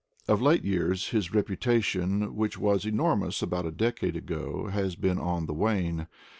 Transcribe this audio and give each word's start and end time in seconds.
Of 0.27 0.41
late 0.41 0.63
years, 0.63 1.09
his 1.09 1.31
reputation, 1.31 2.35
which 2.35 2.57
was 2.57 2.87
enormous 2.87 3.43
abour 3.43 3.67
a 3.67 3.71
decade 3.71 4.15
ago, 4.15 4.65
has 4.69 4.95
been 4.95 5.19
on 5.19 5.45
the 5.45 5.53
wane. 5.53 6.07